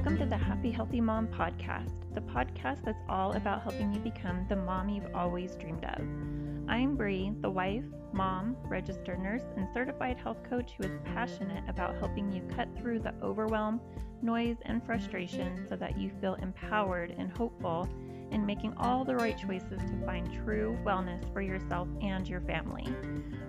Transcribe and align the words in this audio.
Welcome 0.00 0.16
to 0.16 0.24
the 0.24 0.38
Happy 0.38 0.70
Healthy 0.70 1.02
Mom 1.02 1.28
podcast, 1.28 1.92
the 2.14 2.22
podcast 2.22 2.82
that's 2.86 3.02
all 3.06 3.32
about 3.32 3.60
helping 3.62 3.92
you 3.92 4.00
become 4.00 4.46
the 4.48 4.56
mom 4.56 4.88
you've 4.88 5.14
always 5.14 5.56
dreamed 5.56 5.84
of. 5.84 6.00
I'm 6.70 6.96
Bree, 6.96 7.34
the 7.42 7.50
wife, 7.50 7.84
mom, 8.14 8.56
registered 8.64 9.20
nurse, 9.20 9.42
and 9.58 9.68
certified 9.74 10.16
health 10.16 10.38
coach 10.48 10.72
who 10.78 10.84
is 10.84 10.98
passionate 11.04 11.68
about 11.68 11.98
helping 11.98 12.32
you 12.32 12.40
cut 12.56 12.68
through 12.78 13.00
the 13.00 13.12
overwhelm, 13.22 13.78
noise, 14.22 14.56
and 14.62 14.82
frustration 14.86 15.66
so 15.68 15.76
that 15.76 15.98
you 15.98 16.10
feel 16.18 16.36
empowered 16.36 17.14
and 17.18 17.30
hopeful 17.36 17.86
in 18.30 18.46
making 18.46 18.72
all 18.78 19.04
the 19.04 19.14
right 19.14 19.36
choices 19.36 19.82
to 19.82 20.06
find 20.06 20.32
true 20.46 20.78
wellness 20.82 21.30
for 21.30 21.42
yourself 21.42 21.88
and 22.00 22.26
your 22.26 22.40
family. 22.40 22.86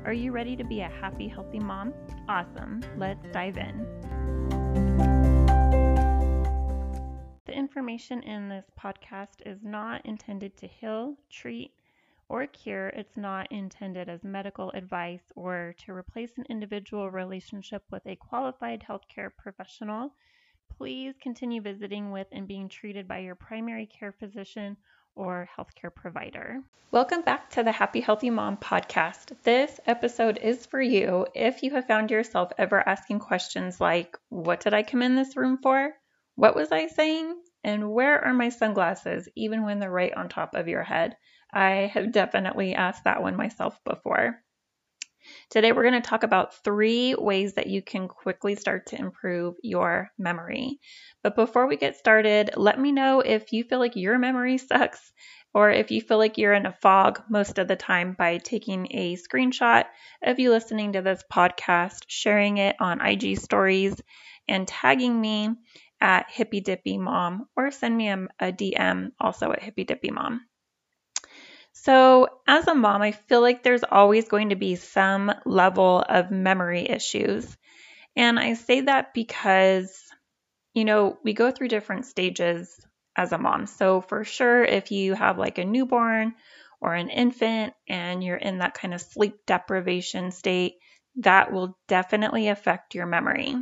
Are 0.03 0.11
you 0.11 0.33
ready 0.33 0.57
to 0.57 0.65
be 0.65 0.81
a 0.81 0.89
happy, 0.89 1.29
healthy 1.29 1.59
mom? 1.59 1.93
Awesome. 2.27 2.81
Let's 2.97 3.25
dive 3.31 3.55
in. 3.55 4.60
The 7.51 7.57
information 7.57 8.23
in 8.23 8.47
this 8.47 8.71
podcast 8.79 9.45
is 9.45 9.61
not 9.61 10.05
intended 10.05 10.55
to 10.55 10.67
heal, 10.67 11.17
treat, 11.29 11.73
or 12.29 12.47
cure. 12.47 12.87
It's 12.87 13.17
not 13.17 13.51
intended 13.51 14.07
as 14.07 14.23
medical 14.23 14.71
advice 14.71 15.33
or 15.35 15.75
to 15.79 15.91
replace 15.91 16.37
an 16.37 16.45
individual 16.49 17.11
relationship 17.11 17.83
with 17.91 18.07
a 18.07 18.15
qualified 18.15 18.85
healthcare 18.87 19.31
professional 19.37 20.13
please 20.77 21.13
continue 21.21 21.61
visiting 21.61 22.11
with 22.11 22.27
and 22.31 22.47
being 22.47 22.69
treated 22.69 23.05
by 23.05 23.17
your 23.17 23.35
primary 23.35 23.85
care 23.85 24.13
physician 24.13 24.77
or 25.15 25.49
healthcare 25.57 25.93
provider. 25.93 26.63
Welcome 26.91 27.21
back 27.21 27.49
to 27.49 27.63
the 27.63 27.73
Happy 27.73 27.99
Healthy 27.99 28.29
Mom 28.29 28.55
podcast. 28.55 29.33
This 29.43 29.77
episode 29.85 30.37
is 30.41 30.65
for 30.65 30.81
you 30.81 31.27
if 31.35 31.63
you 31.63 31.71
have 31.71 31.85
found 31.85 32.11
yourself 32.11 32.53
ever 32.57 32.87
asking 32.87 33.19
questions 33.19 33.81
like, 33.81 34.17
What 34.29 34.61
did 34.61 34.73
I 34.73 34.83
come 34.83 35.01
in 35.01 35.17
this 35.17 35.35
room 35.35 35.57
for? 35.61 35.93
What 36.35 36.55
was 36.55 36.71
I 36.71 36.87
saying? 36.87 37.40
And 37.63 37.91
where 37.91 38.23
are 38.23 38.33
my 38.33 38.49
sunglasses, 38.49 39.29
even 39.35 39.63
when 39.63 39.79
they're 39.79 39.91
right 39.91 40.13
on 40.13 40.29
top 40.29 40.55
of 40.55 40.67
your 40.67 40.83
head? 40.83 41.17
I 41.53 41.91
have 41.93 42.11
definitely 42.11 42.73
asked 42.73 43.03
that 43.03 43.21
one 43.21 43.35
myself 43.35 43.79
before. 43.83 44.41
Today, 45.51 45.71
we're 45.71 45.83
going 45.83 46.01
to 46.01 46.09
talk 46.09 46.23
about 46.23 46.63
three 46.63 47.13
ways 47.13 47.53
that 47.53 47.67
you 47.67 47.83
can 47.83 48.07
quickly 48.07 48.55
start 48.55 48.87
to 48.87 48.99
improve 48.99 49.55
your 49.61 50.09
memory. 50.17 50.79
But 51.21 51.35
before 51.35 51.67
we 51.67 51.77
get 51.77 51.95
started, 51.97 52.51
let 52.57 52.79
me 52.79 52.91
know 52.91 53.19
if 53.19 53.53
you 53.53 53.63
feel 53.63 53.77
like 53.77 53.95
your 53.95 54.17
memory 54.17 54.57
sucks 54.57 55.11
or 55.53 55.69
if 55.69 55.91
you 55.91 56.01
feel 56.01 56.17
like 56.17 56.37
you're 56.37 56.53
in 56.53 56.65
a 56.65 56.71
fog 56.71 57.21
most 57.29 57.59
of 57.59 57.67
the 57.67 57.75
time 57.75 58.15
by 58.17 58.37
taking 58.37 58.87
a 58.91 59.17
screenshot 59.17 59.85
of 60.23 60.39
you 60.39 60.49
listening 60.49 60.93
to 60.93 61.01
this 61.01 61.23
podcast, 61.31 62.05
sharing 62.07 62.57
it 62.57 62.75
on 62.79 63.01
IG 63.01 63.37
stories, 63.37 64.01
and 64.47 64.67
tagging 64.67 65.19
me 65.19 65.49
at 66.01 66.29
Hippy 66.29 66.59
Dippy 66.59 66.97
Mom 66.97 67.47
or 67.55 67.71
send 67.71 67.95
me 67.95 68.09
a, 68.09 68.27
a 68.39 68.51
DM 68.51 69.11
also 69.19 69.51
at 69.51 69.63
Hippy 69.63 69.83
Dippy 69.83 70.11
Mom. 70.11 70.41
So, 71.73 72.27
as 72.47 72.67
a 72.67 72.75
mom, 72.75 73.01
I 73.01 73.11
feel 73.11 73.41
like 73.41 73.63
there's 73.63 73.83
always 73.83 74.27
going 74.27 74.49
to 74.49 74.55
be 74.55 74.75
some 74.75 75.31
level 75.45 76.03
of 76.07 76.29
memory 76.29 76.89
issues. 76.89 77.57
And 78.15 78.37
I 78.37 78.55
say 78.55 78.81
that 78.81 79.13
because, 79.13 79.97
you 80.73 80.83
know, 80.83 81.17
we 81.23 81.33
go 81.33 81.49
through 81.49 81.69
different 81.69 82.05
stages 82.05 82.77
as 83.15 83.31
a 83.31 83.37
mom. 83.37 83.67
So, 83.67 84.01
for 84.01 84.25
sure, 84.25 84.63
if 84.63 84.91
you 84.91 85.13
have 85.13 85.37
like 85.37 85.59
a 85.59 85.65
newborn 85.65 86.35
or 86.81 86.93
an 86.93 87.09
infant 87.09 87.73
and 87.87 88.23
you're 88.23 88.35
in 88.35 88.57
that 88.57 88.73
kind 88.73 88.93
of 88.93 89.01
sleep 89.01 89.37
deprivation 89.47 90.31
state, 90.31 90.75
that 91.17 91.53
will 91.53 91.77
definitely 91.87 92.49
affect 92.49 92.95
your 92.95 93.05
memory. 93.05 93.55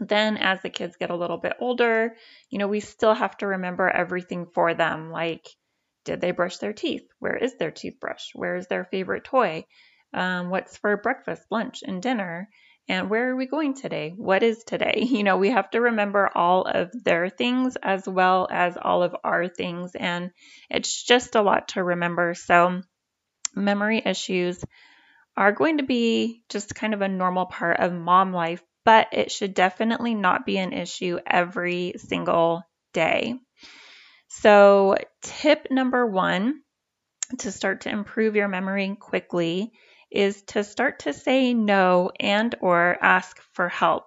Then, 0.00 0.36
as 0.36 0.62
the 0.62 0.70
kids 0.70 0.96
get 0.96 1.10
a 1.10 1.16
little 1.16 1.38
bit 1.38 1.54
older, 1.58 2.14
you 2.50 2.58
know, 2.58 2.68
we 2.68 2.80
still 2.80 3.14
have 3.14 3.36
to 3.38 3.48
remember 3.48 3.88
everything 3.88 4.46
for 4.46 4.74
them, 4.74 5.10
like 5.10 5.48
did 6.04 6.22
they 6.22 6.30
brush 6.30 6.56
their 6.56 6.72
teeth? 6.72 7.06
Where 7.18 7.36
is 7.36 7.56
their 7.58 7.70
toothbrush? 7.70 8.30
Where 8.34 8.56
is 8.56 8.66
their 8.66 8.84
favorite 8.84 9.24
toy? 9.24 9.66
Um, 10.14 10.48
what's 10.48 10.78
for 10.78 10.96
breakfast, 10.96 11.42
lunch, 11.50 11.82
and 11.86 12.00
dinner? 12.00 12.48
And 12.88 13.10
where 13.10 13.28
are 13.28 13.36
we 13.36 13.44
going 13.44 13.74
today? 13.74 14.14
What 14.16 14.42
is 14.42 14.64
today? 14.64 15.02
You 15.06 15.22
know, 15.22 15.36
we 15.36 15.50
have 15.50 15.70
to 15.72 15.80
remember 15.80 16.30
all 16.34 16.62
of 16.64 16.90
their 17.04 17.28
things 17.28 17.76
as 17.82 18.08
well 18.08 18.48
as 18.50 18.78
all 18.80 19.02
of 19.02 19.14
our 19.22 19.48
things. 19.48 19.94
And 19.94 20.30
it's 20.70 21.02
just 21.02 21.34
a 21.34 21.42
lot 21.42 21.68
to 21.68 21.84
remember. 21.84 22.32
So, 22.32 22.80
memory 23.54 24.00
issues 24.02 24.64
are 25.36 25.52
going 25.52 25.76
to 25.76 25.84
be 25.84 26.42
just 26.48 26.74
kind 26.74 26.94
of 26.94 27.02
a 27.02 27.08
normal 27.08 27.46
part 27.46 27.80
of 27.80 27.92
mom 27.92 28.32
life, 28.32 28.62
but 28.88 29.08
it 29.12 29.30
should 29.30 29.52
definitely 29.52 30.14
not 30.14 30.46
be 30.46 30.56
an 30.56 30.72
issue 30.72 31.18
every 31.26 31.92
single 31.98 32.62
day. 32.94 33.34
So, 34.28 34.96
tip 35.20 35.66
number 35.70 36.06
one 36.06 36.62
to 37.40 37.52
start 37.52 37.82
to 37.82 37.90
improve 37.90 38.34
your 38.34 38.48
memory 38.48 38.96
quickly 38.98 39.72
is 40.10 40.40
to 40.44 40.64
start 40.64 41.00
to 41.00 41.12
say 41.12 41.52
no 41.52 42.12
and 42.18 42.54
or 42.62 42.96
ask 43.02 43.38
for 43.52 43.68
help. 43.68 44.04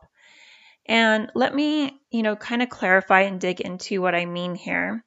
And 0.87 1.31
let 1.35 1.53
me, 1.53 2.01
you 2.09 2.23
know, 2.23 2.35
kind 2.35 2.63
of 2.63 2.69
clarify 2.69 3.21
and 3.21 3.39
dig 3.39 3.61
into 3.61 4.01
what 4.01 4.15
I 4.15 4.25
mean 4.25 4.55
here. 4.55 5.05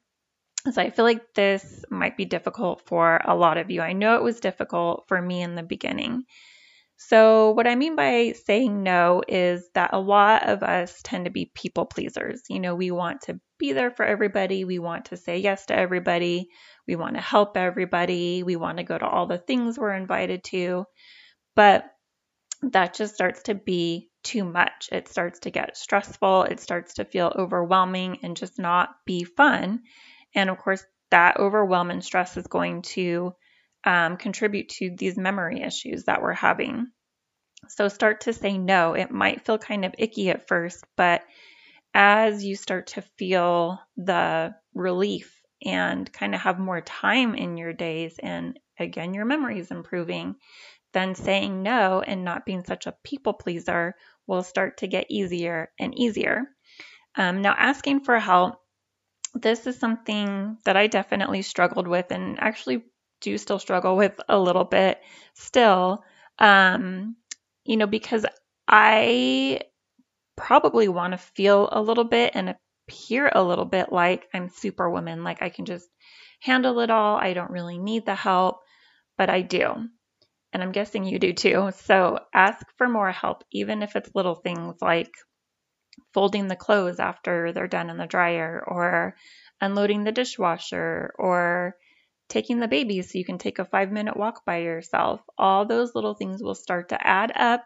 So 0.71 0.81
I 0.81 0.89
feel 0.89 1.03
like 1.03 1.33
this 1.33 1.83
might 1.89 2.15
be 2.15 2.23
difficult 2.23 2.83
for 2.85 3.19
a 3.25 3.35
lot 3.35 3.57
of 3.57 3.69
you. 3.69 3.81
I 3.81 3.91
know 3.91 4.15
it 4.15 4.23
was 4.23 4.39
difficult 4.39 5.03
for 5.09 5.21
me 5.21 5.41
in 5.41 5.55
the 5.55 5.63
beginning. 5.63 6.23
So, 6.97 7.51
what 7.51 7.67
I 7.67 7.75
mean 7.75 7.95
by 7.95 8.33
saying 8.45 8.81
no 8.81 9.21
is 9.27 9.69
that 9.73 9.91
a 9.93 9.99
lot 9.99 10.47
of 10.47 10.63
us 10.63 11.01
tend 11.03 11.25
to 11.25 11.31
be 11.31 11.51
people 11.53 11.85
pleasers. 11.85 12.43
You 12.49 12.59
know, 12.59 12.75
we 12.75 12.89
want 12.91 13.21
to 13.23 13.39
be 13.57 13.73
there 13.73 13.91
for 13.91 14.05
everybody, 14.05 14.63
we 14.65 14.79
want 14.79 15.05
to 15.05 15.17
say 15.17 15.39
yes 15.39 15.65
to 15.67 15.75
everybody, 15.75 16.47
we 16.87 16.95
want 16.95 17.15
to 17.15 17.21
help 17.21 17.57
everybody, 17.57 18.43
we 18.43 18.55
want 18.55 18.77
to 18.77 18.83
go 18.83 18.97
to 18.97 19.05
all 19.07 19.27
the 19.27 19.37
things 19.37 19.77
we're 19.77 19.93
invited 19.93 20.43
to. 20.45 20.85
But 21.55 21.85
that 22.61 22.93
just 22.93 23.15
starts 23.15 23.43
to 23.43 23.55
be 23.55 24.09
too 24.23 24.43
much. 24.43 24.89
It 24.91 25.07
starts 25.07 25.39
to 25.41 25.51
get 25.51 25.77
stressful, 25.77 26.43
it 26.43 26.59
starts 26.59 26.95
to 26.95 27.05
feel 27.05 27.33
overwhelming 27.35 28.19
and 28.23 28.37
just 28.37 28.57
not 28.57 28.89
be 29.05 29.23
fun. 29.23 29.81
And 30.33 30.49
of 30.49 30.57
course, 30.57 30.85
that 31.11 31.37
overwhelm 31.37 31.91
and 31.91 32.03
stress 32.03 32.37
is 32.37 32.47
going 32.47 32.81
to 32.81 33.33
um, 33.85 34.17
contribute 34.17 34.69
to 34.69 34.95
these 34.95 35.17
memory 35.17 35.61
issues 35.61 36.05
that 36.05 36.21
we're 36.21 36.33
having. 36.33 36.87
So 37.69 37.87
start 37.87 38.21
to 38.21 38.33
say 38.33 38.57
no. 38.57 38.93
It 38.93 39.11
might 39.11 39.45
feel 39.45 39.57
kind 39.57 39.85
of 39.85 39.95
icky 39.97 40.29
at 40.29 40.47
first, 40.47 40.83
but 40.97 41.21
as 41.93 42.43
you 42.43 42.55
start 42.55 42.87
to 42.87 43.01
feel 43.17 43.79
the 43.95 44.53
relief 44.73 45.41
and 45.63 46.11
kind 46.11 46.35
of 46.35 46.41
have 46.41 46.59
more 46.59 46.81
time 46.81 47.35
in 47.35 47.57
your 47.57 47.73
days, 47.73 48.19
and 48.21 48.59
again, 48.77 49.13
your 49.13 49.25
memory 49.25 49.59
is 49.59 49.71
improving, 49.71 50.35
then 50.93 51.15
saying 51.15 51.63
no 51.63 52.01
and 52.01 52.25
not 52.25 52.45
being 52.45 52.63
such 52.63 52.85
a 52.85 52.95
people 53.03 53.33
pleaser 53.33 53.95
will 54.27 54.43
start 54.43 54.77
to 54.77 54.87
get 54.87 55.07
easier 55.09 55.71
and 55.79 55.97
easier. 55.97 56.43
Um, 57.15 57.41
now, 57.41 57.55
asking 57.57 58.01
for 58.01 58.19
help, 58.19 58.59
this 59.33 59.67
is 59.67 59.79
something 59.79 60.57
that 60.65 60.77
I 60.77 60.87
definitely 60.87 61.41
struggled 61.41 61.87
with 61.87 62.11
and 62.11 62.39
actually 62.39 62.83
do 63.25 63.37
still 63.37 63.59
struggle 63.59 63.97
with 63.97 64.13
a 64.29 64.39
little 64.39 64.63
bit 64.63 65.01
still. 65.33 66.03
Um, 66.39 67.17
you 67.65 67.75
know, 67.75 67.87
because 67.87 68.25
I 68.67 69.61
probably 70.37 70.87
want 70.87 71.13
to 71.13 71.17
feel 71.17 71.67
a 71.71 71.81
little 71.81 72.03
bit 72.03 72.31
and 72.35 72.55
appear 72.87 73.31
a 73.33 73.43
little 73.43 73.65
bit 73.65 73.91
like 73.91 74.27
I'm 74.33 74.49
superwoman, 74.49 75.23
like 75.23 75.41
I 75.41 75.49
can 75.49 75.65
just 75.65 75.87
handle 76.39 76.79
it 76.79 76.91
all. 76.91 77.17
I 77.17 77.33
don't 77.33 77.51
really 77.51 77.79
need 77.79 78.05
the 78.05 78.15
help, 78.15 78.59
but 79.17 79.29
I 79.29 79.41
do. 79.41 79.73
And 80.53 80.63
I'm 80.63 80.71
guessing 80.71 81.03
you 81.03 81.19
do 81.19 81.33
too. 81.33 81.71
So 81.75 82.19
ask 82.33 82.65
for 82.77 82.87
more 82.87 83.11
help, 83.11 83.43
even 83.51 83.81
if 83.81 83.95
it's 83.95 84.15
little 84.15 84.35
things 84.35 84.75
like 84.81 85.11
folding 86.13 86.47
the 86.47 86.55
clothes 86.55 86.99
after 86.99 87.51
they're 87.51 87.67
done 87.67 87.89
in 87.89 87.97
the 87.97 88.05
dryer 88.05 88.63
or 88.65 89.15
unloading 89.61 90.03
the 90.03 90.11
dishwasher 90.11 91.13
or 91.17 91.75
taking 92.29 92.59
the 92.59 92.67
baby 92.67 93.01
so 93.01 93.17
you 93.17 93.25
can 93.25 93.37
take 93.37 93.59
a 93.59 93.65
five 93.65 93.91
minute 93.91 94.17
walk 94.17 94.45
by 94.45 94.57
yourself. 94.57 95.21
All 95.37 95.65
those 95.65 95.95
little 95.95 96.13
things 96.13 96.41
will 96.41 96.55
start 96.55 96.89
to 96.89 97.07
add 97.07 97.31
up 97.35 97.63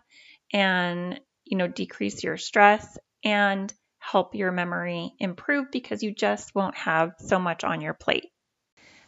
and, 0.53 1.19
you 1.45 1.57
know, 1.57 1.67
decrease 1.67 2.23
your 2.23 2.37
stress 2.37 2.97
and 3.23 3.73
help 3.99 4.35
your 4.35 4.51
memory 4.51 5.13
improve 5.19 5.71
because 5.71 6.03
you 6.03 6.13
just 6.13 6.55
won't 6.55 6.75
have 6.75 7.13
so 7.19 7.39
much 7.39 7.63
on 7.63 7.81
your 7.81 7.93
plate. 7.93 8.31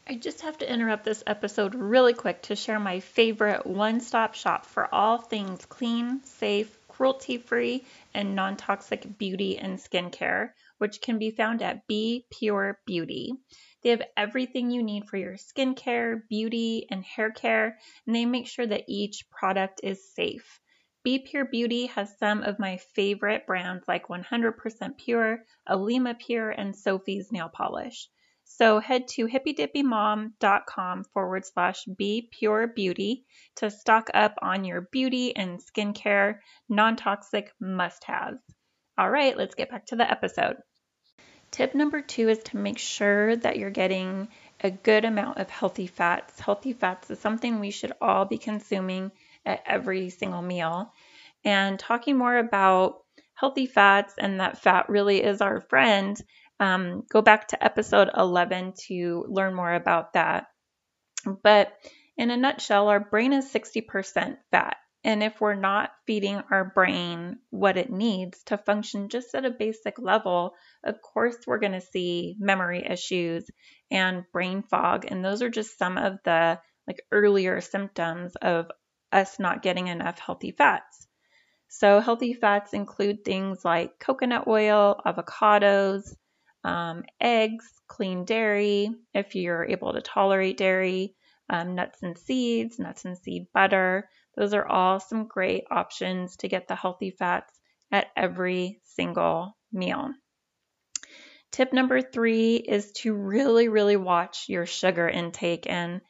I 0.07 0.15
just 0.15 0.41
have 0.41 0.57
to 0.57 0.71
interrupt 0.71 1.05
this 1.05 1.23
episode 1.27 1.75
really 1.75 2.13
quick 2.13 2.41
to 2.43 2.55
share 2.55 2.79
my 2.79 2.99
favorite 2.99 3.65
one 3.65 4.01
stop 4.01 4.33
shop 4.33 4.65
for 4.65 4.93
all 4.93 5.19
things 5.19 5.65
clean, 5.65 6.23
safe, 6.23 6.75
cruelty 6.87 7.37
free, 7.37 7.85
and 8.13 8.35
non 8.35 8.57
toxic 8.57 9.17
beauty 9.17 9.57
and 9.57 9.77
skincare, 9.77 10.51
which 10.79 11.01
can 11.01 11.19
be 11.19 11.31
found 11.31 11.61
at 11.61 11.87
Be 11.87 12.25
Pure 12.31 12.79
Beauty. 12.85 13.33
They 13.81 13.89
have 13.89 14.03
everything 14.15 14.69
you 14.69 14.83
need 14.83 15.07
for 15.07 15.17
your 15.17 15.33
skincare, 15.33 16.27
beauty, 16.27 16.85
and 16.89 17.03
hair 17.03 17.31
care, 17.31 17.79
and 18.05 18.15
they 18.15 18.25
make 18.25 18.47
sure 18.47 18.67
that 18.67 18.85
each 18.87 19.29
product 19.29 19.81
is 19.83 20.13
safe. 20.13 20.59
Be 21.03 21.17
Pure 21.17 21.45
Beauty 21.45 21.87
has 21.87 22.15
some 22.19 22.43
of 22.43 22.59
my 22.59 22.77
favorite 22.77 23.47
brands 23.47 23.87
like 23.87 24.07
100% 24.07 24.97
Pure, 24.97 25.43
Alima 25.67 26.13
Pure, 26.13 26.51
and 26.51 26.75
Sophie's 26.75 27.31
Nail 27.31 27.49
Polish. 27.49 28.07
So 28.43 28.79
head 28.79 29.07
to 29.15 29.27
hippydippymom.com 29.27 31.03
forward 31.05 31.45
slash 31.45 31.85
be 31.85 32.29
pure 32.31 32.67
beauty 32.67 33.25
to 33.55 33.71
stock 33.71 34.09
up 34.13 34.35
on 34.41 34.63
your 34.63 34.81
beauty 34.81 35.35
and 35.35 35.59
skincare 35.59 36.39
non 36.69 36.97
toxic 36.97 37.51
must 37.59 38.03
haves. 38.03 38.43
All 38.97 39.09
right, 39.09 39.35
let's 39.35 39.55
get 39.55 39.71
back 39.71 39.87
to 39.87 39.95
the 39.95 40.09
episode. 40.09 40.57
Tip 41.51 41.75
number 41.75 42.01
two 42.01 42.29
is 42.29 42.39
to 42.43 42.57
make 42.57 42.77
sure 42.77 43.35
that 43.35 43.57
you're 43.57 43.69
getting 43.69 44.29
a 44.61 44.71
good 44.71 45.03
amount 45.03 45.37
of 45.37 45.49
healthy 45.49 45.87
fats. 45.87 46.39
Healthy 46.39 46.73
fats 46.73 47.09
is 47.11 47.19
something 47.19 47.59
we 47.59 47.71
should 47.71 47.91
all 48.01 48.25
be 48.25 48.37
consuming 48.37 49.11
at 49.45 49.61
every 49.65 50.09
single 50.09 50.41
meal. 50.41 50.93
And 51.43 51.77
talking 51.77 52.17
more 52.17 52.37
about 52.37 53.03
healthy 53.33 53.65
fats 53.65 54.13
and 54.17 54.39
that 54.39 54.59
fat 54.59 54.87
really 54.87 55.21
is 55.21 55.41
our 55.41 55.59
friend, 55.61 56.15
um, 56.59 57.03
go 57.09 57.21
back 57.21 57.49
to 57.49 57.63
episode 57.63 58.09
11 58.15 58.73
to 58.87 59.25
learn 59.27 59.53
more 59.53 59.73
about 59.73 60.13
that. 60.13 60.47
But 61.43 61.73
in 62.17 62.29
a 62.29 62.37
nutshell, 62.37 62.87
our 62.87 62.99
brain 62.99 63.33
is 63.33 63.51
60% 63.51 64.37
fat. 64.51 64.77
And 65.03 65.23
if 65.23 65.41
we're 65.41 65.55
not 65.55 65.91
feeding 66.05 66.43
our 66.51 66.63
brain 66.63 67.39
what 67.49 67.77
it 67.77 67.91
needs 67.91 68.43
to 68.45 68.57
function 68.57 69.09
just 69.09 69.33
at 69.33 69.45
a 69.45 69.49
basic 69.49 69.97
level, 69.97 70.53
of 70.83 71.01
course, 71.01 71.37
we're 71.47 71.59
going 71.59 71.71
to 71.71 71.81
see 71.81 72.35
memory 72.39 72.85
issues 72.87 73.49
and 73.89 74.25
brain 74.31 74.61
fog. 74.61 75.05
And 75.07 75.25
those 75.25 75.41
are 75.41 75.49
just 75.49 75.77
some 75.77 75.97
of 75.97 76.19
the 76.23 76.59
like 76.87 77.01
earlier 77.11 77.61
symptoms 77.61 78.35
of 78.35 78.69
us 79.11 79.39
not 79.39 79.63
getting 79.63 79.87
enough 79.87 80.19
healthy 80.19 80.51
fats. 80.51 81.07
So, 81.67 81.99
healthy 81.99 82.33
fats 82.33 82.73
include 82.73 83.23
things 83.23 83.63
like 83.63 83.97
coconut 83.97 84.45
oil, 84.45 84.99
avocados, 85.05 86.15
um, 86.63 87.03
eggs, 87.19 87.65
clean 87.87 88.25
dairy, 88.25 88.89
if 89.13 89.35
you're 89.35 89.63
able 89.63 89.93
to 89.93 90.01
tolerate 90.01 90.57
dairy, 90.57 91.15
um, 91.49 91.75
nuts 91.75 92.03
and 92.03 92.17
seeds, 92.17 92.77
nuts 92.77 93.05
and 93.05 93.17
seed 93.17 93.47
butter. 93.53 94.09
Those 94.35 94.53
are 94.53 94.65
all 94.65 94.99
some 94.99 95.27
great 95.27 95.65
options 95.69 96.37
to 96.37 96.47
get 96.47 96.67
the 96.67 96.75
healthy 96.75 97.11
fats 97.11 97.53
at 97.91 98.07
every 98.15 98.79
single 98.83 99.57
meal. 99.71 100.11
Tip 101.51 101.73
number 101.73 102.01
three 102.01 102.55
is 102.55 102.93
to 102.93 103.13
really, 103.13 103.67
really 103.67 103.97
watch 103.97 104.45
your 104.47 104.65
sugar 104.65 105.09
intake. 105.09 105.69
And 105.69 106.01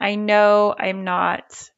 I 0.00 0.14
know 0.14 0.74
I'm 0.78 1.04
not 1.04 1.70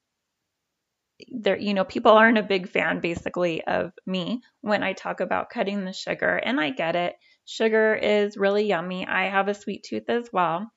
there, 1.30 1.58
you 1.58 1.74
know, 1.74 1.84
people 1.84 2.12
aren't 2.12 2.38
a 2.38 2.42
big 2.42 2.68
fan 2.68 3.00
basically 3.00 3.64
of 3.64 3.92
me 4.06 4.40
when 4.60 4.82
I 4.82 4.92
talk 4.92 5.20
about 5.20 5.50
cutting 5.50 5.84
the 5.84 5.92
sugar, 5.92 6.36
and 6.36 6.60
I 6.60 6.70
get 6.70 6.94
it. 6.96 7.16
Sugar 7.44 7.94
is 7.94 8.36
really 8.36 8.66
yummy. 8.66 9.06
I 9.06 9.28
have 9.28 9.48
a 9.48 9.54
sweet 9.54 9.82
tooth 9.82 10.08
as 10.08 10.28
well. 10.32 10.70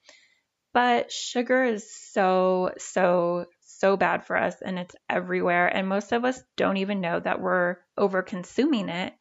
But 0.73 1.11
sugar 1.11 1.63
is 1.63 1.93
so, 1.93 2.71
so, 2.77 3.45
so 3.81 3.97
bad 3.97 4.23
for 4.25 4.37
us 4.37 4.55
and 4.61 4.77
it's 4.77 4.95
everywhere. 5.09 5.67
And 5.67 5.87
most 5.87 6.11
of 6.11 6.23
us 6.23 6.41
don't 6.55 6.77
even 6.77 7.01
know 7.01 7.19
that 7.19 7.41
we're 7.41 7.77
over 7.97 8.21
consuming 8.21 8.89
it 8.89 9.13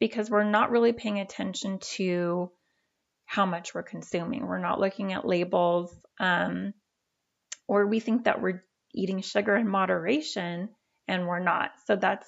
because 0.00 0.28
we're 0.28 0.42
not 0.42 0.72
really 0.72 0.92
paying 0.92 1.20
attention 1.20 1.78
to 1.94 2.50
how 3.24 3.46
much 3.46 3.74
we're 3.74 3.84
consuming. 3.84 4.44
We're 4.44 4.58
not 4.58 4.80
looking 4.80 5.12
at 5.12 5.26
labels, 5.26 5.94
um, 6.18 6.74
or 7.68 7.86
we 7.86 8.00
think 8.00 8.24
that 8.24 8.42
we're 8.42 8.64
eating 8.92 9.22
sugar 9.22 9.54
in 9.54 9.68
moderation 9.68 10.68
and 11.06 11.28
we're 11.28 11.38
not. 11.38 11.70
So 11.86 11.94
that's 11.94 12.26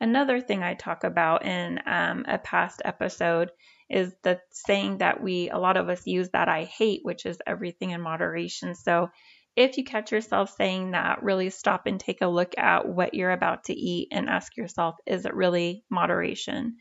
another 0.00 0.42
thing 0.42 0.62
I 0.62 0.74
talk 0.74 1.04
about 1.04 1.46
in 1.46 1.80
um, 1.86 2.26
a 2.28 2.36
past 2.36 2.82
episode 2.84 3.50
is 3.88 4.14
the 4.22 4.40
saying 4.50 4.98
that 4.98 5.22
we 5.22 5.48
a 5.48 5.58
lot 5.58 5.78
of 5.78 5.88
us 5.88 6.06
use 6.06 6.28
that 6.30 6.48
I 6.50 6.64
hate, 6.64 7.00
which 7.02 7.24
is 7.24 7.38
everything 7.46 7.90
in 7.90 8.02
moderation. 8.02 8.74
So 8.74 9.10
if 9.56 9.76
you 9.76 9.84
catch 9.84 10.12
yourself 10.12 10.54
saying 10.56 10.92
that, 10.92 11.22
really 11.22 11.50
stop 11.50 11.86
and 11.86 12.00
take 12.00 12.20
a 12.20 12.26
look 12.26 12.54
at 12.58 12.88
what 12.88 13.14
you're 13.14 13.30
about 13.30 13.64
to 13.64 13.74
eat 13.74 14.08
and 14.10 14.28
ask 14.28 14.56
yourself, 14.56 14.96
is 15.06 15.26
it 15.26 15.34
really 15.34 15.84
moderation? 15.90 16.76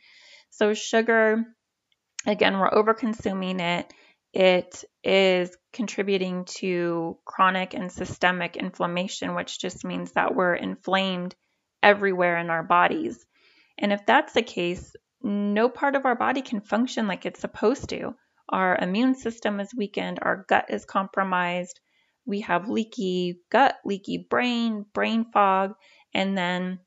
So 0.50 0.74
sugar, 0.74 1.44
again, 2.26 2.58
we're 2.58 2.74
over 2.74 2.94
consuming 2.94 3.60
it 3.60 3.92
it 4.34 4.84
is 5.04 5.56
contributing 5.74 6.46
to 6.46 7.18
chronic 7.24 7.76
and 7.76 7.92
systemic 7.92 8.58
inflammation, 8.58 9.36
which 9.36 9.60
just 9.60 9.86
means 9.86 10.12
that 10.14 10.34
we're 10.34 10.56
inflamed 10.56 11.36
everywhere 11.84 12.38
in 12.38 12.50
our 12.50 12.64
bodies. 12.64 13.24
And 13.78 13.94
if 13.94 14.06
that's 14.08 14.34
the 14.34 14.42
case, 14.42 14.96
no 15.22 15.70
part 15.70 15.96
of 15.96 16.06
our 16.06 16.16
body 16.16 16.42
can 16.42 16.62
function 16.62 17.08
like 17.08 17.28
it's 17.28 17.40
supposed 17.40 17.90
to. 17.90 18.16
Our 18.50 18.76
immune 18.76 19.16
system 19.16 19.60
is 19.60 19.74
weakened, 19.76 20.20
our 20.22 20.46
gut 20.50 20.66
is 20.70 20.84
compromised, 20.84 21.80
we 22.26 22.42
have 22.42 22.70
leaky 22.70 23.40
gut, 23.50 23.76
leaky 23.84 24.18
brain, 24.30 24.86
brain 24.94 25.26
fog, 25.32 25.76
and 26.14 26.38
then 26.38 26.80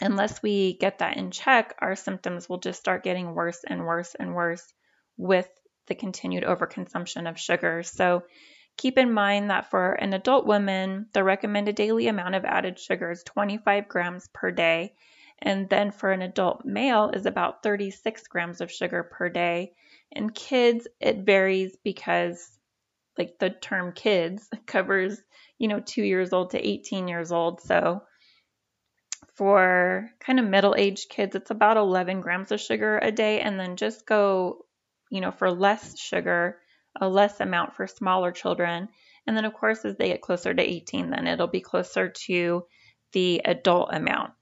unless 0.00 0.42
we 0.42 0.74
get 0.74 0.98
that 0.98 1.16
in 1.16 1.30
check, 1.30 1.74
our 1.78 1.96
symptoms 1.96 2.48
will 2.48 2.58
just 2.58 2.78
start 2.78 3.02
getting 3.02 3.34
worse 3.34 3.64
and 3.66 3.84
worse 3.84 4.14
and 4.14 4.34
worse 4.34 4.72
with 5.16 5.48
the 5.86 5.94
continued 5.94 6.44
overconsumption 6.44 7.28
of 7.28 7.38
sugar. 7.38 7.82
So 7.82 8.24
keep 8.76 8.98
in 8.98 9.12
mind 9.12 9.50
that 9.50 9.70
for 9.70 9.92
an 9.92 10.12
adult 10.12 10.46
woman, 10.46 11.06
the 11.12 11.24
recommended 11.24 11.74
daily 11.74 12.08
amount 12.08 12.34
of 12.34 12.44
added 12.44 12.78
sugar 12.78 13.10
is 13.10 13.22
25 13.24 13.88
grams 13.88 14.28
per 14.32 14.50
day. 14.50 14.94
And 15.40 15.68
then 15.68 15.92
for 15.92 16.10
an 16.10 16.22
adult 16.22 16.64
male 16.64 17.10
is 17.14 17.26
about 17.26 17.62
36 17.62 18.26
grams 18.28 18.60
of 18.60 18.72
sugar 18.72 19.02
per 19.04 19.28
day. 19.28 19.72
And 20.12 20.34
kids, 20.34 20.88
it 21.00 21.18
varies 21.18 21.76
because 21.84 22.57
like 23.18 23.38
the 23.38 23.50
term 23.50 23.92
kids 23.92 24.48
covers, 24.66 25.20
you 25.58 25.68
know, 25.68 25.80
two 25.80 26.02
years 26.02 26.32
old 26.32 26.50
to 26.50 26.66
18 26.66 27.08
years 27.08 27.32
old. 27.32 27.60
So 27.60 28.02
for 29.34 30.10
kind 30.20 30.40
of 30.40 30.46
middle 30.46 30.74
aged 30.76 31.08
kids, 31.10 31.34
it's 31.34 31.50
about 31.50 31.76
11 31.76 32.20
grams 32.20 32.52
of 32.52 32.60
sugar 32.60 32.98
a 33.00 33.12
day. 33.12 33.40
And 33.40 33.58
then 33.58 33.76
just 33.76 34.06
go 34.06 34.64
you 35.10 35.20
know, 35.20 35.30
for 35.30 35.50
less 35.50 35.98
sugar, 35.98 36.58
a 37.00 37.08
less 37.08 37.40
amount 37.40 37.74
for 37.74 37.86
smaller 37.86 38.32
children. 38.32 38.88
And 39.26 39.36
then, 39.36 39.44
of 39.44 39.54
course, 39.54 39.84
as 39.84 39.96
they 39.96 40.08
get 40.08 40.22
closer 40.22 40.52
to 40.52 40.62
18, 40.62 41.10
then 41.10 41.26
it'll 41.26 41.46
be 41.46 41.60
closer 41.60 42.08
to 42.26 42.64
the 43.12 43.42
adult 43.44 43.90
amount. 43.92 44.32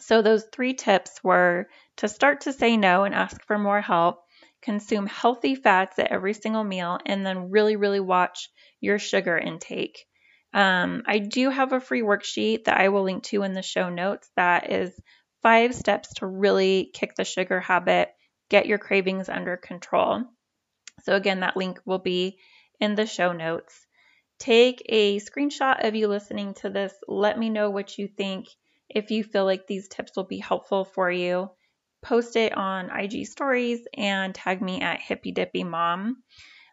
So, 0.00 0.22
those 0.22 0.44
three 0.52 0.74
tips 0.74 1.22
were 1.24 1.68
to 1.96 2.08
start 2.08 2.42
to 2.42 2.52
say 2.52 2.76
no 2.76 3.04
and 3.04 3.14
ask 3.14 3.44
for 3.46 3.58
more 3.58 3.80
help, 3.80 4.24
consume 4.66 5.06
healthy 5.06 5.54
fats 5.54 5.98
at 5.98 6.10
every 6.10 6.34
single 6.34 6.64
meal, 6.64 6.98
and 7.06 7.24
then 7.24 7.50
really, 7.50 7.76
really 7.76 8.00
watch 8.00 8.50
your 8.80 8.98
sugar 8.98 9.38
intake. 9.38 10.04
Um, 10.52 11.04
I 11.06 11.20
do 11.20 11.50
have 11.50 11.72
a 11.72 11.80
free 11.80 12.02
worksheet 12.02 12.64
that 12.64 12.78
I 12.78 12.88
will 12.88 13.04
link 13.04 13.22
to 13.24 13.44
in 13.44 13.54
the 13.54 13.62
show 13.62 13.88
notes 13.88 14.28
that 14.36 14.72
is 14.72 14.92
five 15.42 15.74
steps 15.74 16.14
to 16.14 16.26
really 16.26 16.90
kick 16.92 17.14
the 17.14 17.24
sugar 17.24 17.60
habit 17.60 18.10
get 18.48 18.66
your 18.66 18.78
cravings 18.78 19.28
under 19.28 19.56
control. 19.56 20.24
So, 21.02 21.14
again, 21.14 21.40
that 21.40 21.56
link 21.56 21.80
will 21.84 21.98
be 21.98 22.38
in 22.80 22.94
the 22.94 23.06
show 23.06 23.32
notes. 23.32 23.86
Take 24.38 24.82
a 24.88 25.18
screenshot 25.20 25.86
of 25.86 25.94
you 25.94 26.08
listening 26.08 26.54
to 26.54 26.70
this. 26.70 26.92
Let 27.08 27.38
me 27.38 27.50
know 27.50 27.70
what 27.70 27.98
you 27.98 28.08
think. 28.08 28.46
If 28.88 29.10
you 29.10 29.24
feel 29.24 29.44
like 29.44 29.66
these 29.66 29.88
tips 29.88 30.12
will 30.16 30.24
be 30.26 30.38
helpful 30.38 30.84
for 30.84 31.10
you, 31.10 31.50
post 32.02 32.36
it 32.36 32.56
on 32.56 32.90
IG 32.90 33.26
stories 33.26 33.86
and 33.96 34.34
tag 34.34 34.62
me 34.62 34.80
at 34.80 35.00
Hippy 35.00 35.32
Dippy 35.32 35.64
Mom. 35.64 36.22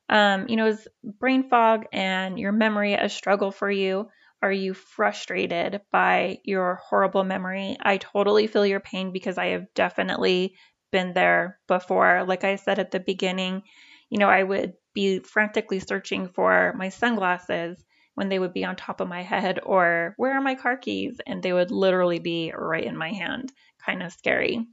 Um, 0.10 0.48
you 0.50 0.58
know, 0.58 0.68
is 0.68 0.88
brain 1.04 1.50
fog 1.50 1.86
and 1.92 2.38
your 2.38 2.52
memory 2.52 2.94
a 2.94 3.10
struggle 3.10 3.52
for 3.52 3.72
you? 3.72 4.10
Are 4.42 4.52
you 4.52 4.74
frustrated 4.74 5.82
by 5.92 6.40
your 6.44 6.76
horrible 6.90 7.24
memory? 7.24 7.78
I 7.82 7.98
totally 7.98 8.48
feel 8.48 8.66
your 8.66 8.82
pain 8.82 9.14
because 9.14 9.38
I 9.38 9.48
have 9.48 9.74
definitely 9.74 10.56
been 10.92 11.14
there 11.14 11.60
before. 11.68 12.26
Like 12.28 12.44
I 12.44 12.58
said 12.58 12.78
at 12.80 12.92
the 12.92 13.00
beginning, 13.00 13.64
you 14.10 14.20
know, 14.20 14.30
I 14.30 14.44
would 14.44 14.74
be 14.94 15.20
frantically 15.20 15.80
searching 15.80 16.28
for 16.28 16.74
my 16.78 16.90
sunglasses 16.90 17.84
when 18.16 18.30
they 18.30 18.38
would 18.38 18.54
be 18.54 18.66
on 18.66 18.76
top 18.76 19.02
of 19.02 19.08
my 19.08 19.24
head, 19.24 19.60
or 19.64 20.14
where 20.18 20.38
are 20.38 20.42
my 20.42 20.56
car 20.56 20.78
keys? 20.78 21.20
And 21.26 21.42
they 21.42 21.54
would 21.54 21.72
literally 21.72 22.20
be 22.20 22.54
right 22.56 22.84
in 22.84 22.96
my 22.98 23.12
hand. 23.12 23.52
Kind 23.84 24.04
of 24.04 24.14
scary. 24.14 24.68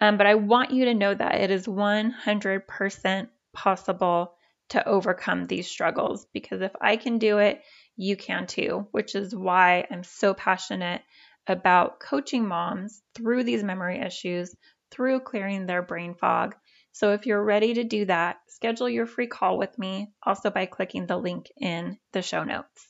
Um, 0.00 0.18
but 0.18 0.26
I 0.26 0.34
want 0.34 0.72
you 0.72 0.86
to 0.86 0.94
know 0.94 1.14
that 1.14 1.40
it 1.40 1.50
is 1.50 1.66
100% 1.66 3.28
possible 3.52 4.34
to 4.68 4.86
overcome 4.86 5.46
these 5.46 5.68
struggles 5.68 6.26
because 6.32 6.60
if 6.60 6.72
I 6.80 6.96
can 6.96 7.18
do 7.18 7.38
it, 7.38 7.62
you 7.96 8.16
can 8.16 8.46
too, 8.46 8.88
which 8.90 9.14
is 9.14 9.34
why 9.34 9.86
I'm 9.90 10.04
so 10.04 10.34
passionate 10.34 11.02
about 11.46 12.00
coaching 12.00 12.46
moms 12.46 13.02
through 13.14 13.44
these 13.44 13.62
memory 13.62 14.00
issues 14.00 14.54
through 14.90 15.20
clearing 15.20 15.66
their 15.66 15.82
brain 15.82 16.14
fog. 16.14 16.54
So 16.92 17.12
if 17.12 17.26
you're 17.26 17.42
ready 17.42 17.74
to 17.74 17.84
do 17.84 18.04
that, 18.06 18.36
schedule 18.48 18.88
your 18.88 19.06
free 19.06 19.26
call 19.26 19.58
with 19.58 19.78
me 19.78 20.12
also 20.22 20.50
by 20.50 20.66
clicking 20.66 21.06
the 21.06 21.16
link 21.16 21.46
in 21.56 21.98
the 22.12 22.22
show 22.22 22.44
notes. 22.44 22.88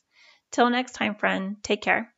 Till 0.51 0.69
next 0.69 0.93
time, 0.93 1.15
friend, 1.15 1.57
take 1.61 1.81
care. 1.81 2.13